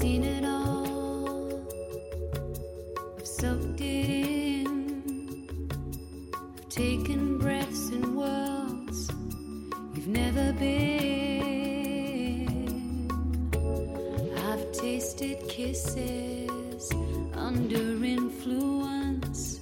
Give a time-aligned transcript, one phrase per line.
[0.00, 1.62] seen it all.
[3.16, 5.68] I've soaked it in.
[6.32, 9.08] I've taken breaths in worlds
[9.94, 10.78] you've never been.
[14.48, 16.90] I've tasted kisses
[17.34, 19.60] under influence.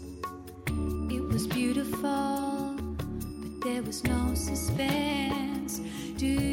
[0.67, 5.83] It was beautiful, but there was no suspense.
[6.17, 6.52] Do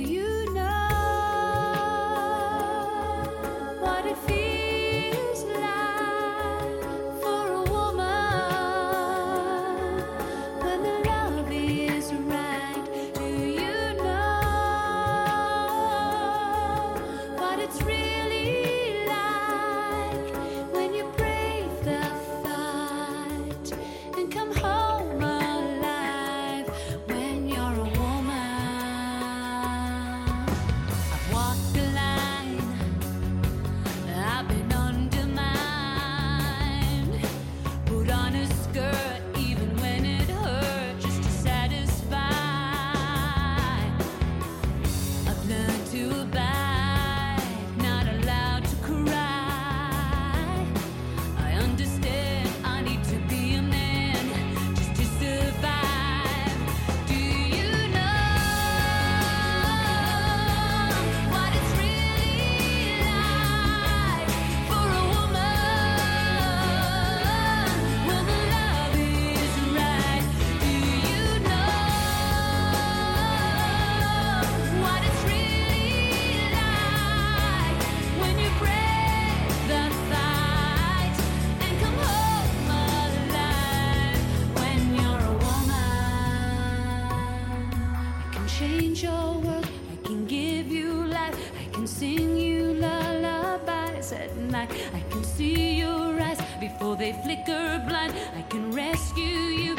[95.40, 98.14] see your eyes before they flicker blind.
[98.38, 99.79] I can rescue you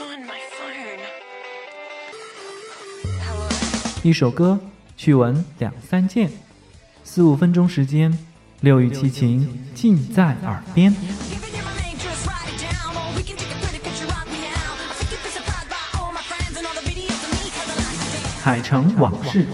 [0.00, 0.40] on my
[4.02, 4.58] 一首歌，
[4.96, 6.30] 趣闻两三件，
[7.04, 8.16] 四五分钟时间，
[8.60, 10.94] 六欲七情尽在耳边。
[18.42, 19.46] 海城往事，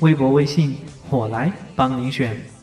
[0.00, 2.55] 微博、微信，我来帮您选。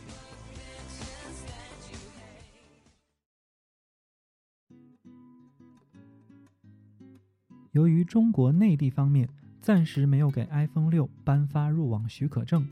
[7.73, 9.27] 由于中国内地方面
[9.59, 12.67] 暂时没有给 iPhone 六颁发入网许可证，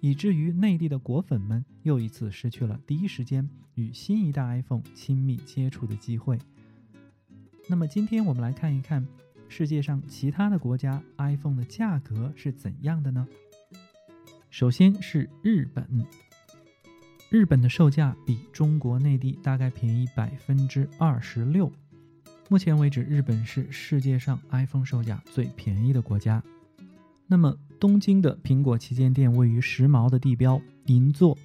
[0.00, 6.38] 以至于内地的果粉们又一次失去了第一时间与新一代 iPhone 亲密接触的机会。
[7.70, 9.06] 那么今天我们来看一看
[9.48, 13.26] 世界上其他的国家 iPhone 的价格是怎样的呢？
[14.50, 16.06] 首先是日本，
[17.30, 21.72] 日本的售价比中国内地大概便宜百分之二十六。
[22.48, 26.42] 目前为止，日本是世界上 iPhone 售价最便宜的国家。
[27.26, 31.36] 那么，东京的苹果旗舰店位于时髦的地标银座，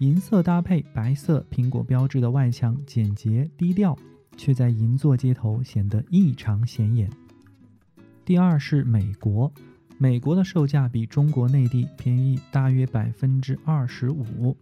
[0.00, 3.96] 银色搭配白色苹果标志的外墙，简洁低调，
[4.36, 7.08] 却在银座街头显得异常显眼。
[8.24, 9.50] 第二是美国，
[9.98, 14.56] 美国的售价比中国内地便宜大约百分之二十五。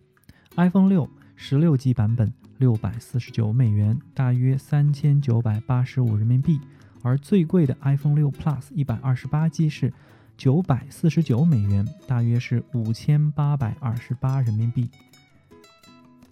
[0.57, 2.31] iPhone 六十六 G 版本
[2.63, 6.61] 六百四十九美元，大约三千九百八十五人民币，
[7.03, 9.93] 而最贵的 iPhone 六 Plus 一百二十八 G 是
[10.37, 14.89] 九百四十九美元，大约是五千八百二十八人民币。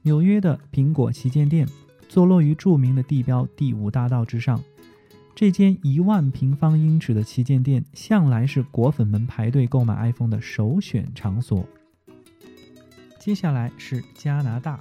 [0.03, 1.67] 纽约的苹果旗舰店
[2.09, 4.63] 坐落于著名的地标第五大道之上。
[5.35, 11.67] 这间一万平方英尺的旗舰店向来是果粉们排队购买 iPhone 的首选场所。
[13.19, 14.81] 接下来是加拿大，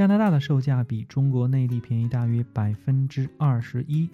[0.00, 4.08] 加拿大的售价比中国内地便宜大约百分之二十一。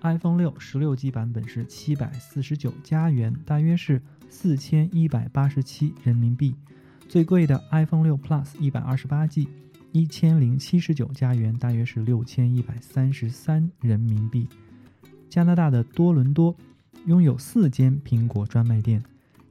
[0.00, 6.56] iPhone 六十六 G 版本是七百四十九加元，大约是四千一百八十七人民币。
[7.08, 9.46] 最贵的 iPhone 六 Plus 一百二十八 G，
[9.92, 14.48] 一千零七十九加元，大约是六千一百三十三人民币。
[15.30, 16.56] 加拿大的多伦多
[17.06, 19.00] 拥有四间苹果专卖店，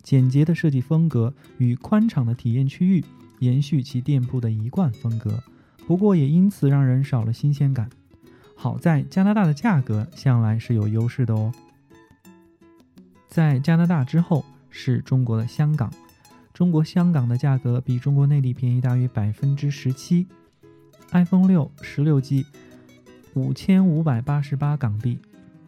[0.04, 3.06] 简洁的设计风格与宽敞的体验区域
[3.40, 5.42] 延续其店铺的一贯风格，
[5.88, 7.90] 不过也因此让人少了新鲜感。
[8.56, 11.52] 好在加拿大的价格向来是有优势的哦。
[13.30, 15.92] 在加拿大之后是中国的香港，
[16.54, 20.28] 中国香港的价格比中国内地便宜大约百分之十七。
[21.12, 22.46] iPhone 六十六 G
[23.34, 25.20] 五千五百八十八港币，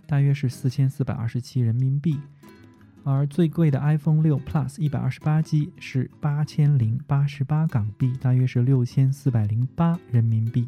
[0.06, 2.19] 大约是四千四百二十七人民币，
[3.04, 10.68] 而最贵的 iPhone 六 Plus 一百二十八 G 是八千零八十八港币，大约是六千四百零八人民币。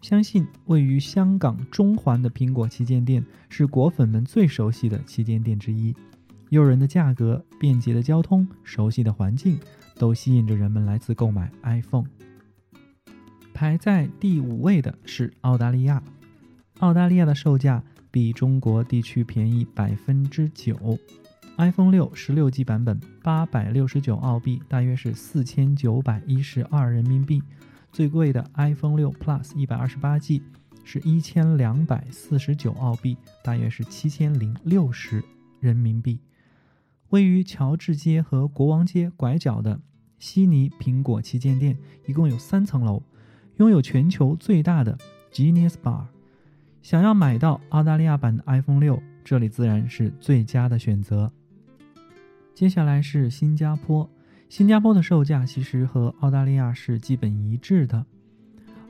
[0.00, 5.94] 相信位于香港中环的苹果旗舰店是果粉们最熟悉的旗舰店之一。
[6.48, 9.58] 诱人的价格、便捷的交通、熟悉的环境，
[9.96, 12.06] 都吸引着人们来自购买 iPhone。
[13.54, 16.02] 排在第五位的是澳大利亚，
[16.78, 20.98] 澳大利亚的售价比中国地区便宜百分之九。
[21.56, 27.42] iPhone 六十六 G 版本八百六十九澳币，大约是四千九百一十二人民币。
[27.92, 30.42] 最贵的 iPhone 六 Plus 一百二十八 G
[30.84, 35.22] 是一千两百四十九澳币，大约是七千零六十
[35.58, 36.18] 人民币。
[37.10, 39.80] 位于乔治街和国王街拐角的
[40.18, 41.76] 悉尼苹果旗舰店，
[42.06, 43.02] 一共有三层楼，
[43.56, 44.96] 拥有全球最大的
[45.32, 46.06] Genius Bar。
[46.82, 51.30] 想要买到澳大利亚版的 iPhone 六，这里自然是最佳的选择。
[52.54, 54.08] 接下来是新加坡。
[54.48, 58.04] 新加坡的售价其实和澳大利亚是基本一致的，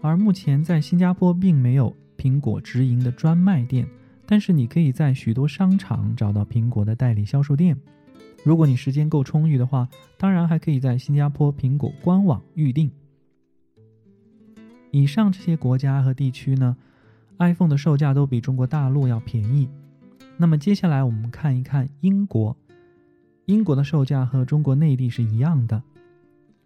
[0.01, 3.87] 而目前在新加坡并没有苹果直营的专卖店，
[4.25, 7.77] 但是你可以在许多商场找到苹果的代理销售店。
[8.43, 12.91] 如果你时间够充裕的话，当然还可以在新加坡苹果官网预订。
[14.91, 16.75] 以上这些国家和地区呢
[17.41, 19.69] ，iPhone 的售价都比中国大陆要便宜。
[20.37, 22.57] 那么接下来我们看一看英国。
[23.47, 25.83] 英国的售价和中国内地是一样的。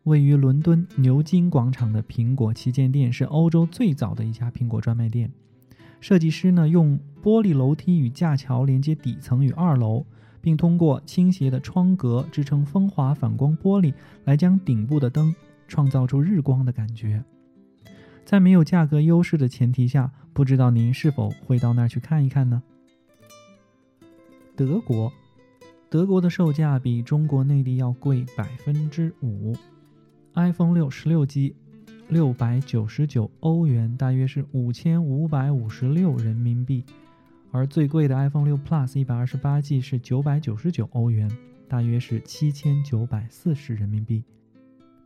[0.02, 5.32] 位于伦敦牛津广场的苹果旗舰店是欧洲最早的一家苹果专卖店。
[6.00, 10.04] 设计师呢用玻璃楼梯与架桥连接底层与二楼，
[10.42, 13.94] 并通过倾斜的窗格支撑风滑反光玻璃，
[14.24, 15.34] 来将顶部的灯
[15.66, 17.24] 创造出日光的感觉。
[18.24, 22.62] 在没有价格优势的前提下，不知道您是否会到那儿去看一看呢？
[24.56, 25.12] 德国。
[25.90, 29.54] 德国的售价比中国内地要贵百分之五
[30.34, 31.54] ，iPhone 六十六 G
[32.08, 36.84] 六百九十九欧元，大约是五千五百五十六人民币，
[37.52, 41.30] 而最贵的 iPhone 六 Plus 一百二十八 G 是九百九十九欧元，
[41.68, 44.24] 大约是七千九百四十人民币。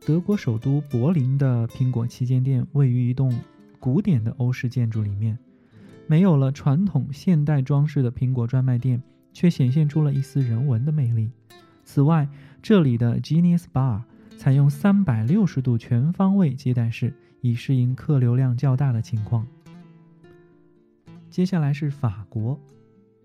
[0.05, 3.33] 德国首都柏林的苹果旗舰店位于一栋
[3.79, 5.37] 古典的欧式建筑里面，
[6.07, 9.01] 没有了传统现代装饰的苹果专卖店。
[9.31, 11.29] 却显现出了一丝人文的魅力。
[11.85, 12.27] 此外，
[12.61, 14.01] 这里的 Genius Bar
[14.37, 19.47] 采用三百六十度全方位接待式，以适应客流量较大的情况。
[21.29, 22.59] 接下来是法国，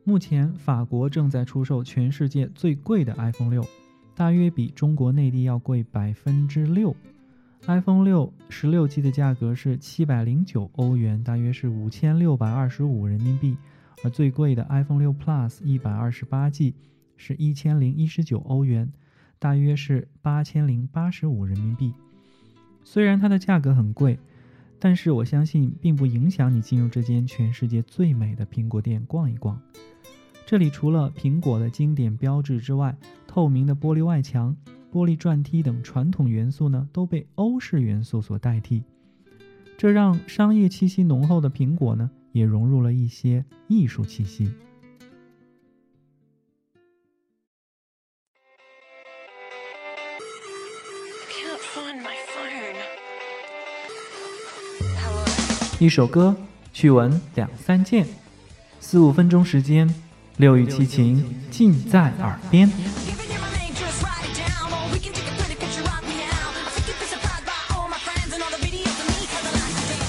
[0.04, 3.66] 目前法国正在出售全世界最贵的 iPhone 六，
[4.14, 6.94] 大约比中国内地要贵百分之六。
[7.66, 13.56] iPhone 六十六 G 的价格是七百零九欧元，大约是五千六百二十五人民币。
[14.02, 16.74] 而最贵的 iPhone 六 Plus 一百二十八 G
[17.16, 18.92] 是一千零一十九欧元，
[19.38, 21.94] 大约是八千零八十五人民币。
[22.84, 24.18] 虽然它的价格很贵，
[24.78, 29.58] 但是我相信并不影响你进入这间全世界最美的苹果店逛一逛。
[30.46, 32.96] 这里除了苹果的经典标志之外，
[33.26, 34.56] 透明的玻璃外墙、
[34.92, 38.82] 玻璃转梯等传统元素呢，都被欧式元素所代替，
[39.76, 42.10] 这让商业气息浓厚的苹果呢。
[42.34, 44.52] 也融入了一些艺术气息。
[55.78, 56.34] 一首歌，
[56.72, 58.04] 趣闻两三件，
[58.80, 59.88] 四五分钟时间，
[60.36, 62.68] 六欲七情尽在耳边。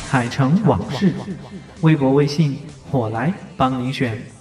[0.10, 1.14] 海城往事，
[1.82, 2.58] 微博、微信，
[2.90, 4.35] 我来帮您选。